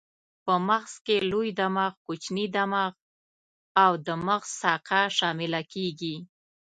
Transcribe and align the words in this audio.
په 0.45 0.53
مغز 0.67 0.93
کې 1.05 1.15
لوی 1.31 1.49
دماغ، 1.59 1.93
کوچنی 2.05 2.45
دماغ 2.55 2.93
او 3.83 3.91
د 4.05 4.07
مغز 4.27 4.49
ساقه 4.61 5.01
شامله 5.17 5.61
کېږي. 5.73 6.15